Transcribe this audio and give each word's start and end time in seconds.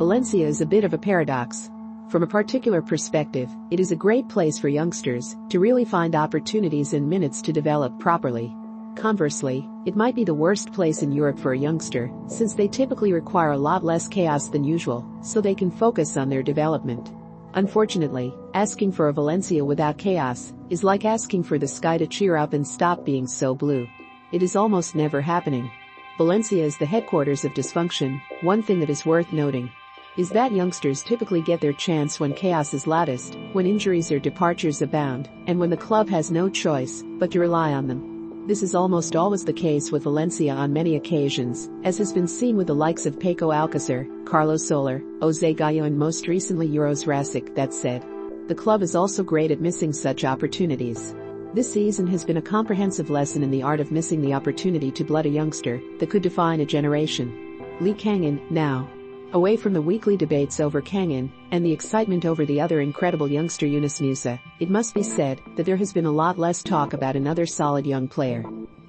Valencia 0.00 0.46
is 0.46 0.62
a 0.62 0.66
bit 0.66 0.82
of 0.82 0.94
a 0.94 0.98
paradox. 0.98 1.70
From 2.08 2.22
a 2.22 2.26
particular 2.26 2.80
perspective, 2.80 3.54
it 3.70 3.78
is 3.78 3.92
a 3.92 3.96
great 4.04 4.26
place 4.30 4.58
for 4.58 4.70
youngsters 4.70 5.36
to 5.50 5.60
really 5.60 5.84
find 5.84 6.16
opportunities 6.16 6.94
and 6.94 7.06
minutes 7.06 7.42
to 7.42 7.52
develop 7.52 7.98
properly. 7.98 8.50
Conversely, 8.96 9.68
it 9.84 9.96
might 9.96 10.14
be 10.14 10.24
the 10.24 10.32
worst 10.32 10.72
place 10.72 11.02
in 11.02 11.12
Europe 11.12 11.38
for 11.38 11.52
a 11.52 11.58
youngster, 11.58 12.10
since 12.28 12.54
they 12.54 12.66
typically 12.66 13.12
require 13.12 13.50
a 13.50 13.58
lot 13.58 13.84
less 13.84 14.08
chaos 14.08 14.48
than 14.48 14.64
usual, 14.64 15.06
so 15.20 15.38
they 15.38 15.54
can 15.54 15.70
focus 15.70 16.16
on 16.16 16.30
their 16.30 16.42
development. 16.42 17.12
Unfortunately, 17.52 18.32
asking 18.54 18.92
for 18.92 19.08
a 19.08 19.12
Valencia 19.12 19.62
without 19.62 19.98
chaos 19.98 20.54
is 20.70 20.82
like 20.82 21.04
asking 21.04 21.42
for 21.42 21.58
the 21.58 21.68
sky 21.68 21.98
to 21.98 22.06
cheer 22.06 22.38
up 22.38 22.54
and 22.54 22.66
stop 22.66 23.04
being 23.04 23.26
so 23.26 23.54
blue. 23.54 23.86
It 24.32 24.42
is 24.42 24.56
almost 24.56 24.94
never 24.94 25.20
happening. 25.20 25.70
Valencia 26.16 26.64
is 26.64 26.78
the 26.78 26.86
headquarters 26.86 27.44
of 27.44 27.52
dysfunction, 27.52 28.18
one 28.40 28.62
thing 28.62 28.80
that 28.80 28.88
is 28.88 29.04
worth 29.04 29.30
noting 29.30 29.70
is 30.16 30.30
that 30.30 30.52
youngsters 30.52 31.02
typically 31.02 31.40
get 31.42 31.60
their 31.60 31.72
chance 31.72 32.18
when 32.18 32.34
chaos 32.34 32.74
is 32.74 32.86
loudest, 32.86 33.36
when 33.52 33.66
injuries 33.66 34.10
or 34.10 34.18
departures 34.18 34.82
abound, 34.82 35.28
and 35.46 35.58
when 35.60 35.70
the 35.70 35.76
club 35.76 36.08
has 36.08 36.30
no 36.30 36.48
choice 36.48 37.02
but 37.18 37.30
to 37.30 37.40
rely 37.40 37.72
on 37.72 37.86
them. 37.86 38.46
This 38.46 38.62
is 38.62 38.74
almost 38.74 39.14
always 39.14 39.44
the 39.44 39.52
case 39.52 39.92
with 39.92 40.02
Valencia 40.02 40.52
on 40.52 40.72
many 40.72 40.96
occasions, 40.96 41.70
as 41.84 41.98
has 41.98 42.12
been 42.12 42.26
seen 42.26 42.56
with 42.56 42.66
the 42.66 42.74
likes 42.74 43.06
of 43.06 43.20
Paco 43.20 43.50
Alcacer, 43.50 44.08
Carlos 44.26 44.66
Soler, 44.66 45.02
Jose 45.20 45.54
Gayà 45.54 45.84
and 45.84 45.98
most 45.98 46.26
recently 46.26 46.66
Uroš 46.68 47.06
Račić. 47.06 47.54
That 47.54 47.72
said, 47.72 48.04
the 48.48 48.54
club 48.54 48.82
is 48.82 48.96
also 48.96 49.22
great 49.22 49.50
at 49.52 49.60
missing 49.60 49.92
such 49.92 50.24
opportunities. 50.24 51.14
This 51.54 51.72
season 51.72 52.06
has 52.08 52.24
been 52.24 52.38
a 52.38 52.42
comprehensive 52.42 53.10
lesson 53.10 53.42
in 53.42 53.50
the 53.50 53.62
art 53.62 53.78
of 53.78 53.92
missing 53.92 54.22
the 54.22 54.34
opportunity 54.34 54.90
to 54.92 55.04
blood 55.04 55.26
a 55.26 55.28
youngster 55.30 55.80
that 55.98 56.10
could 56.10 56.22
define 56.22 56.60
a 56.60 56.66
generation. 56.66 57.76
Lee 57.80 57.94
Kangin, 57.94 58.40
now, 58.50 58.88
Away 59.32 59.56
from 59.56 59.74
the 59.74 59.82
weekly 59.82 60.16
debates 60.16 60.58
over 60.58 60.82
Kangin 60.82 61.30
and 61.52 61.64
the 61.64 61.70
excitement 61.70 62.26
over 62.26 62.44
the 62.44 62.60
other 62.60 62.80
incredible 62.80 63.30
youngster 63.30 63.64
Yunus 63.64 64.00
Musah, 64.00 64.40
it 64.58 64.68
must 64.68 64.92
be 64.92 65.04
said 65.04 65.40
that 65.54 65.64
there 65.64 65.76
has 65.76 65.92
been 65.92 66.06
a 66.06 66.10
lot 66.10 66.36
less 66.36 66.64
talk 66.64 66.94
about 66.94 67.14
another 67.14 67.46
solid 67.46 67.86
young 67.86 68.08
player. 68.08 68.44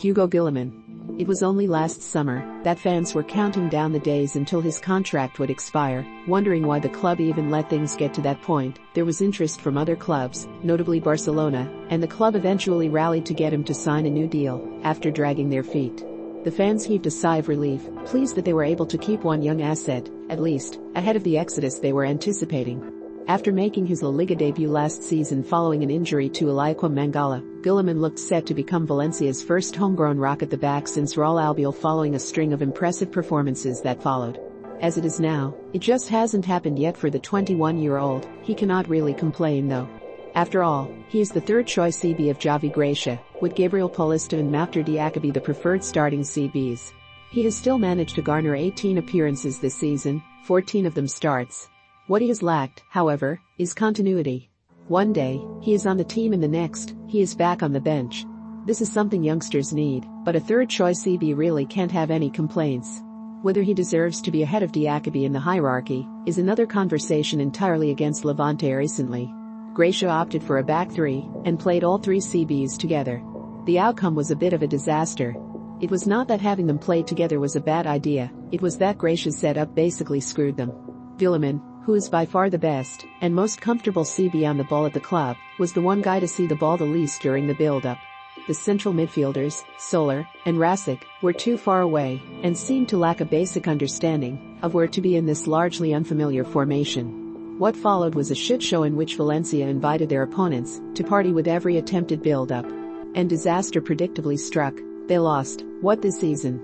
Hugo 0.00 0.26
Guillamon. 0.26 0.72
It 1.20 1.28
was 1.28 1.44
only 1.44 1.68
last 1.68 2.02
summer 2.02 2.44
that 2.64 2.80
fans 2.80 3.14
were 3.14 3.22
counting 3.22 3.68
down 3.68 3.92
the 3.92 4.00
days 4.00 4.34
until 4.34 4.60
his 4.60 4.80
contract 4.80 5.38
would 5.38 5.50
expire, 5.50 6.04
wondering 6.26 6.66
why 6.66 6.80
the 6.80 6.88
club 6.88 7.20
even 7.20 7.48
let 7.48 7.70
things 7.70 7.94
get 7.94 8.12
to 8.14 8.22
that 8.22 8.42
point. 8.42 8.80
There 8.94 9.04
was 9.04 9.20
interest 9.20 9.60
from 9.60 9.78
other 9.78 9.94
clubs, 9.94 10.48
notably 10.64 10.98
Barcelona, 10.98 11.72
and 11.90 12.02
the 12.02 12.08
club 12.08 12.34
eventually 12.34 12.88
rallied 12.88 13.26
to 13.26 13.34
get 13.34 13.52
him 13.52 13.62
to 13.64 13.74
sign 13.74 14.04
a 14.04 14.10
new 14.10 14.26
deal 14.26 14.68
after 14.82 15.12
dragging 15.12 15.50
their 15.50 15.62
feet. 15.62 16.04
The 16.44 16.50
fans 16.50 16.84
heaved 16.84 17.06
a 17.06 17.10
sigh 17.10 17.38
of 17.38 17.48
relief, 17.48 17.88
pleased 18.04 18.34
that 18.34 18.44
they 18.44 18.52
were 18.52 18.64
able 18.64 18.84
to 18.84 18.98
keep 18.98 19.24
one 19.24 19.40
young 19.40 19.62
asset, 19.62 20.10
at 20.28 20.42
least, 20.42 20.78
ahead 20.94 21.16
of 21.16 21.24
the 21.24 21.38
exodus 21.38 21.78
they 21.78 21.94
were 21.94 22.04
anticipating. 22.04 22.84
After 23.28 23.50
making 23.50 23.86
his 23.86 24.02
La 24.02 24.10
Liga 24.10 24.34
debut 24.34 24.68
last 24.68 25.02
season 25.02 25.42
following 25.42 25.82
an 25.82 25.88
injury 25.90 26.28
to 26.28 26.44
Eliaquim 26.44 26.92
Mangala, 26.92 27.42
Guillamon 27.62 27.98
looked 27.98 28.18
set 28.18 28.44
to 28.44 28.52
become 28.52 28.86
Valencia's 28.86 29.42
first 29.42 29.74
homegrown 29.74 30.18
rock 30.18 30.42
at 30.42 30.50
the 30.50 30.58
back 30.58 30.86
since 30.86 31.14
Raul 31.14 31.42
Albiol 31.42 31.74
following 31.74 32.14
a 32.14 32.18
string 32.18 32.52
of 32.52 32.60
impressive 32.60 33.10
performances 33.10 33.80
that 33.80 34.02
followed. 34.02 34.38
As 34.82 34.98
it 34.98 35.06
is 35.06 35.18
now, 35.18 35.54
it 35.72 35.80
just 35.80 36.10
hasn't 36.10 36.44
happened 36.44 36.78
yet 36.78 36.94
for 36.94 37.08
the 37.08 37.20
21-year-old, 37.20 38.28
he 38.42 38.54
cannot 38.54 38.90
really 38.90 39.14
complain 39.14 39.66
though. 39.66 39.88
After 40.34 40.64
all, 40.64 40.90
he 41.08 41.20
is 41.20 41.30
the 41.30 41.40
third 41.40 41.66
choice 41.66 42.00
CB 42.00 42.28
of 42.28 42.40
Javi 42.40 42.72
Gracia, 42.72 43.20
with 43.40 43.54
Gabriel 43.54 43.88
Paulista 43.88 44.38
and 44.38 44.52
Mouctar 44.52 44.84
Diakhaby 44.84 45.32
the 45.32 45.40
preferred 45.40 45.84
starting 45.84 46.22
CBs. 46.22 46.92
He 47.30 47.44
has 47.44 47.56
still 47.56 47.78
managed 47.78 48.16
to 48.16 48.22
garner 48.22 48.56
18 48.56 48.98
appearances 48.98 49.60
this 49.60 49.76
season, 49.76 50.20
14 50.44 50.86
of 50.86 50.94
them 50.94 51.06
starts. 51.06 51.68
What 52.08 52.20
he 52.20 52.28
has 52.28 52.42
lacked, 52.42 52.82
however, 52.90 53.40
is 53.58 53.74
continuity. 53.74 54.50
One 54.88 55.12
day, 55.12 55.40
he 55.62 55.72
is 55.72 55.86
on 55.86 55.96
the 55.96 56.04
team 56.04 56.32
and 56.32 56.42
the 56.42 56.48
next, 56.48 56.94
he 57.06 57.20
is 57.20 57.34
back 57.34 57.62
on 57.62 57.72
the 57.72 57.80
bench. 57.80 58.26
This 58.66 58.80
is 58.80 58.90
something 58.90 59.22
youngsters 59.22 59.72
need, 59.72 60.04
but 60.24 60.36
a 60.36 60.40
third 60.40 60.68
choice 60.68 61.04
CB 61.04 61.36
really 61.36 61.64
can't 61.64 61.92
have 61.92 62.10
any 62.10 62.28
complaints. 62.28 63.02
Whether 63.42 63.62
he 63.62 63.72
deserves 63.72 64.20
to 64.22 64.32
be 64.32 64.42
ahead 64.42 64.64
of 64.64 64.72
Diakhaby 64.72 65.24
in 65.24 65.32
the 65.32 65.38
hierarchy 65.38 66.08
is 66.26 66.38
another 66.38 66.66
conversation 66.66 67.40
entirely 67.40 67.90
against 67.90 68.24
Levante 68.24 68.72
recently. 68.72 69.32
Gracia 69.74 70.08
opted 70.08 70.40
for 70.40 70.58
a 70.58 70.62
back 70.62 70.88
three 70.92 71.28
and 71.44 71.58
played 71.58 71.82
all 71.82 71.98
three 71.98 72.20
CBs 72.20 72.78
together. 72.78 73.20
The 73.64 73.80
outcome 73.80 74.14
was 74.14 74.30
a 74.30 74.36
bit 74.36 74.52
of 74.52 74.62
a 74.62 74.68
disaster. 74.68 75.34
It 75.80 75.90
was 75.90 76.06
not 76.06 76.28
that 76.28 76.40
having 76.40 76.68
them 76.68 76.78
play 76.78 77.02
together 77.02 77.40
was 77.40 77.56
a 77.56 77.60
bad 77.60 77.84
idea, 77.84 78.30
it 78.52 78.62
was 78.62 78.78
that 78.78 78.98
Gracia's 78.98 79.36
setup 79.36 79.74
basically 79.74 80.20
screwed 80.20 80.56
them. 80.56 80.70
Guillamon, 81.16 81.60
who 81.84 81.94
is 81.94 82.08
by 82.08 82.24
far 82.24 82.50
the 82.50 82.56
best 82.58 83.04
and 83.20 83.34
most 83.34 83.60
comfortable 83.60 84.04
CB 84.04 84.48
on 84.48 84.58
the 84.58 84.62
ball 84.64 84.86
at 84.86 84.92
the 84.92 85.00
club, 85.00 85.36
was 85.58 85.72
the 85.72 85.82
one 85.82 86.02
guy 86.02 86.20
to 86.20 86.28
see 86.28 86.46
the 86.46 86.54
ball 86.54 86.76
the 86.76 86.84
least 86.84 87.20
during 87.20 87.48
the 87.48 87.54
build-up. 87.54 87.98
The 88.46 88.54
central 88.54 88.94
midfielders, 88.94 89.64
Soler 89.78 90.24
and 90.46 90.56
Račić, 90.56 91.02
were 91.20 91.32
too 91.32 91.56
far 91.56 91.80
away 91.80 92.22
and 92.44 92.56
seemed 92.56 92.90
to 92.90 92.96
lack 92.96 93.20
a 93.20 93.24
basic 93.24 93.66
understanding 93.66 94.56
of 94.62 94.72
where 94.72 94.86
to 94.86 95.00
be 95.00 95.16
in 95.16 95.26
this 95.26 95.48
largely 95.48 95.94
unfamiliar 95.94 96.44
formation. 96.44 97.23
What 97.58 97.76
followed 97.76 98.16
was 98.16 98.32
a 98.32 98.34
shit 98.34 98.60
show 98.60 98.82
in 98.82 98.96
which 98.96 99.14
Valencia 99.14 99.68
invited 99.68 100.08
their 100.08 100.24
opponents 100.24 100.80
to 100.94 101.04
party 101.04 101.32
with 101.32 101.46
every 101.46 101.76
attempted 101.76 102.20
build-up. 102.20 102.66
And 103.14 103.30
disaster 103.30 103.80
predictably 103.80 104.36
struck. 104.36 104.74
They 105.06 105.20
lost. 105.20 105.64
What 105.80 106.02
this 106.02 106.18
season 106.18 106.60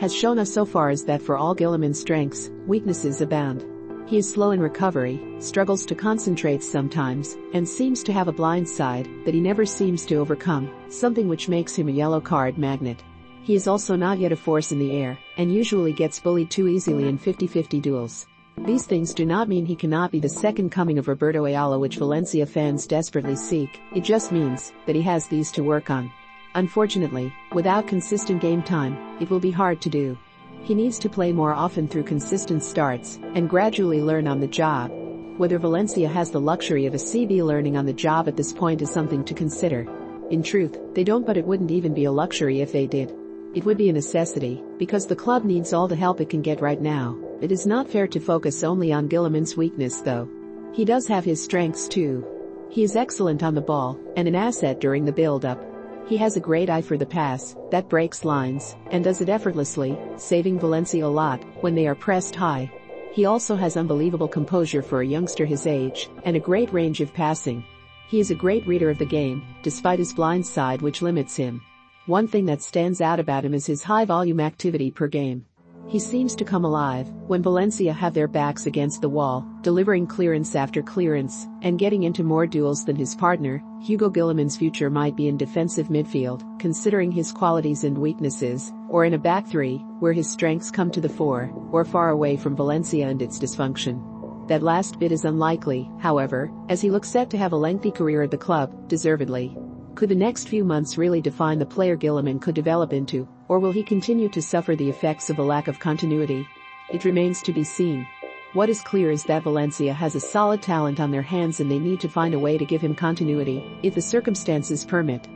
has 0.00 0.12
shown 0.12 0.40
us 0.40 0.52
so 0.52 0.64
far 0.64 0.90
is 0.90 1.04
that 1.04 1.22
for 1.22 1.36
all 1.36 1.54
Guillamon's 1.54 2.00
strengths, 2.00 2.50
weaknesses 2.66 3.20
abound. 3.20 3.64
He 4.08 4.18
is 4.18 4.28
slow 4.28 4.50
in 4.50 4.58
recovery, 4.58 5.22
struggles 5.38 5.86
to 5.86 5.94
concentrate 5.94 6.64
sometimes, 6.64 7.36
and 7.54 7.68
seems 7.68 8.02
to 8.02 8.12
have 8.12 8.26
a 8.26 8.32
blind 8.32 8.68
side 8.68 9.08
that 9.24 9.34
he 9.34 9.40
never 9.40 9.64
seems 9.64 10.04
to 10.06 10.16
overcome, 10.16 10.68
something 10.88 11.28
which 11.28 11.48
makes 11.48 11.76
him 11.76 11.88
a 11.88 11.92
yellow 11.92 12.20
card 12.20 12.58
magnet. 12.58 13.00
He 13.44 13.54
is 13.54 13.68
also 13.68 13.94
not 13.94 14.18
yet 14.18 14.32
a 14.32 14.36
force 14.36 14.72
in 14.72 14.80
the 14.80 14.90
air, 14.90 15.16
and 15.36 15.54
usually 15.54 15.92
gets 15.92 16.18
bullied 16.18 16.50
too 16.50 16.66
easily 16.66 17.06
in 17.06 17.16
50-50 17.16 17.80
duels. 17.80 18.26
These 18.58 18.86
things 18.86 19.12
do 19.14 19.26
not 19.26 19.48
mean 19.48 19.66
he 19.66 19.74
cannot 19.74 20.12
be 20.12 20.20
the 20.20 20.28
second 20.28 20.70
coming 20.70 20.98
of 20.98 21.08
Roberto 21.08 21.46
Ayala 21.46 21.78
which 21.78 21.96
Valencia 21.96 22.46
fans 22.46 22.86
desperately 22.86 23.34
seek, 23.34 23.80
it 23.94 24.04
just 24.04 24.30
means 24.30 24.72
that 24.86 24.94
he 24.94 25.02
has 25.02 25.26
these 25.26 25.50
to 25.52 25.64
work 25.64 25.90
on. 25.90 26.12
Unfortunately, 26.54 27.32
without 27.52 27.88
consistent 27.88 28.40
game 28.40 28.62
time, 28.62 29.16
it 29.20 29.30
will 29.30 29.40
be 29.40 29.50
hard 29.50 29.80
to 29.80 29.88
do. 29.88 30.16
He 30.62 30.74
needs 30.74 30.98
to 31.00 31.08
play 31.08 31.32
more 31.32 31.54
often 31.54 31.88
through 31.88 32.04
consistent 32.04 32.62
starts 32.62 33.18
and 33.34 33.48
gradually 33.48 34.00
learn 34.00 34.28
on 34.28 34.38
the 34.38 34.46
job. 34.46 34.92
Whether 35.38 35.58
Valencia 35.58 36.08
has 36.08 36.30
the 36.30 36.40
luxury 36.40 36.86
of 36.86 36.94
a 36.94 36.98
CB 36.98 37.42
learning 37.42 37.76
on 37.76 37.86
the 37.86 37.92
job 37.92 38.28
at 38.28 38.36
this 38.36 38.52
point 38.52 38.82
is 38.82 38.92
something 38.92 39.24
to 39.24 39.34
consider. 39.34 39.88
In 40.30 40.42
truth, 40.42 40.78
they 40.92 41.04
don't 41.04 41.26
but 41.26 41.36
it 41.36 41.46
wouldn't 41.46 41.70
even 41.70 41.94
be 41.94 42.04
a 42.04 42.12
luxury 42.12 42.60
if 42.60 42.70
they 42.70 42.86
did. 42.86 43.12
It 43.54 43.64
would 43.64 43.76
be 43.76 43.88
a 43.88 43.92
necessity, 43.92 44.62
because 44.78 45.06
the 45.06 45.16
club 45.16 45.44
needs 45.44 45.72
all 45.72 45.88
the 45.88 45.96
help 45.96 46.20
it 46.20 46.30
can 46.30 46.42
get 46.42 46.60
right 46.60 46.80
now. 46.80 47.18
It 47.42 47.50
is 47.50 47.66
not 47.66 47.90
fair 47.90 48.06
to 48.06 48.20
focus 48.20 48.62
only 48.62 48.92
on 48.92 49.08
Guillamon's 49.08 49.56
weakness 49.56 50.00
though. 50.00 50.28
He 50.72 50.84
does 50.84 51.08
have 51.08 51.24
his 51.24 51.42
strengths 51.42 51.88
too. 51.88 52.24
He 52.70 52.84
is 52.84 52.94
excellent 52.94 53.42
on 53.42 53.56
the 53.56 53.60
ball 53.60 53.98
and 54.16 54.28
an 54.28 54.36
asset 54.36 54.78
during 54.78 55.04
the 55.04 55.12
build-up. 55.12 55.60
He 56.06 56.16
has 56.18 56.36
a 56.36 56.40
great 56.40 56.70
eye 56.70 56.82
for 56.82 56.96
the 56.96 57.04
pass 57.04 57.56
that 57.72 57.88
breaks 57.88 58.24
lines 58.24 58.76
and 58.92 59.02
does 59.02 59.20
it 59.20 59.28
effortlessly, 59.28 59.98
saving 60.18 60.60
Valencia 60.60 61.04
a 61.04 61.08
lot 61.08 61.42
when 61.62 61.74
they 61.74 61.88
are 61.88 61.96
pressed 61.96 62.36
high. 62.36 62.70
He 63.12 63.24
also 63.24 63.56
has 63.56 63.76
unbelievable 63.76 64.28
composure 64.28 64.80
for 64.80 65.00
a 65.00 65.06
youngster 65.06 65.44
his 65.44 65.66
age 65.66 66.08
and 66.22 66.36
a 66.36 66.40
great 66.48 66.72
range 66.72 67.00
of 67.00 67.12
passing. 67.12 67.64
He 68.06 68.20
is 68.20 68.30
a 68.30 68.36
great 68.36 68.64
reader 68.68 68.88
of 68.88 68.98
the 68.98 69.04
game, 69.04 69.42
despite 69.64 69.98
his 69.98 70.12
blind 70.12 70.46
side 70.46 70.80
which 70.80 71.02
limits 71.02 71.34
him. 71.34 71.60
One 72.06 72.28
thing 72.28 72.46
that 72.46 72.62
stands 72.62 73.00
out 73.00 73.18
about 73.18 73.44
him 73.44 73.52
is 73.52 73.66
his 73.66 73.82
high 73.82 74.04
volume 74.04 74.38
activity 74.38 74.92
per 74.92 75.08
game. 75.08 75.44
He 75.92 75.98
seems 75.98 76.34
to 76.36 76.44
come 76.46 76.64
alive 76.64 77.10
when 77.26 77.42
Valencia 77.42 77.92
have 77.92 78.14
their 78.14 78.26
backs 78.26 78.64
against 78.64 79.02
the 79.02 79.10
wall, 79.10 79.46
delivering 79.60 80.06
clearance 80.06 80.54
after 80.54 80.82
clearance 80.82 81.46
and 81.60 81.78
getting 81.78 82.04
into 82.04 82.24
more 82.24 82.46
duels 82.46 82.86
than 82.86 82.96
his 82.96 83.14
partner. 83.14 83.62
Hugo 83.82 84.08
Guillamon's 84.08 84.56
future 84.56 84.88
might 84.88 85.16
be 85.16 85.28
in 85.28 85.36
defensive 85.36 85.88
midfield, 85.88 86.58
considering 86.58 87.12
his 87.12 87.30
qualities 87.30 87.84
and 87.84 87.98
weaknesses, 87.98 88.72
or 88.88 89.04
in 89.04 89.12
a 89.12 89.18
back 89.18 89.46
three, 89.46 89.84
where 89.98 90.14
his 90.14 90.30
strengths 90.30 90.70
come 90.70 90.90
to 90.90 91.00
the 91.02 91.10
fore, 91.10 91.52
or 91.72 91.84
far 91.84 92.08
away 92.08 92.38
from 92.38 92.56
Valencia 92.56 93.06
and 93.06 93.20
its 93.20 93.38
dysfunction. 93.38 94.48
That 94.48 94.62
last 94.62 94.98
bit 94.98 95.12
is 95.12 95.26
unlikely, 95.26 95.90
however, 95.98 96.50
as 96.70 96.80
he 96.80 96.90
looks 96.90 97.10
set 97.10 97.28
to 97.28 97.36
have 97.36 97.52
a 97.52 97.56
lengthy 97.56 97.90
career 97.90 98.22
at 98.22 98.30
the 98.30 98.38
club, 98.38 98.88
deservedly. 98.88 99.58
Could 99.94 100.08
the 100.08 100.14
next 100.14 100.48
few 100.48 100.64
months 100.64 100.96
really 100.98 101.20
define 101.20 101.58
the 101.58 101.66
player 101.66 101.96
Guillamon 101.96 102.40
could 102.40 102.54
develop 102.54 102.92
into, 102.92 103.28
or 103.48 103.58
will 103.58 103.72
he 103.72 103.82
continue 103.82 104.28
to 104.30 104.40
suffer 104.40 104.74
the 104.74 104.88
effects 104.88 105.30
of 105.30 105.38
a 105.38 105.42
lack 105.42 105.68
of 105.68 105.78
continuity? 105.78 106.46
It 106.90 107.04
remains 107.04 107.42
to 107.42 107.52
be 107.52 107.62
seen. 107.62 108.06
What 108.54 108.68
is 108.68 108.80
clear 108.80 109.10
is 109.10 109.24
that 109.24 109.44
Valencia 109.44 109.92
has 109.92 110.14
a 110.14 110.20
solid 110.20 110.60
talent 110.62 110.98
on 110.98 111.10
their 111.10 111.22
hands 111.22 111.60
and 111.60 111.70
they 111.70 111.78
need 111.78 112.00
to 112.00 112.08
find 112.08 112.34
a 112.34 112.38
way 112.38 112.58
to 112.58 112.64
give 112.64 112.80
him 112.80 112.94
continuity, 112.94 113.62
if 113.82 113.94
the 113.94 114.02
circumstances 114.02 114.84
permit. 114.84 115.28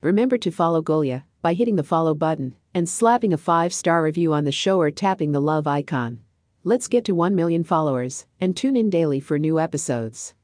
Remember 0.00 0.38
to 0.38 0.50
follow 0.50 0.82
Golia 0.82 1.24
by 1.42 1.54
hitting 1.54 1.76
the 1.76 1.82
follow 1.82 2.14
button 2.14 2.54
and 2.74 2.88
slapping 2.88 3.32
a 3.32 3.38
5-star 3.38 4.02
review 4.02 4.32
on 4.32 4.44
the 4.44 4.52
show 4.52 4.80
or 4.80 4.90
tapping 4.90 5.32
the 5.32 5.40
love 5.40 5.66
icon. 5.66 6.20
Let's 6.64 6.86
get 6.86 7.04
to 7.06 7.14
1 7.14 7.34
million 7.34 7.64
followers 7.64 8.26
and 8.40 8.56
tune 8.56 8.76
in 8.76 8.90
daily 8.90 9.20
for 9.20 9.38
new 9.38 9.58
episodes. 9.58 10.34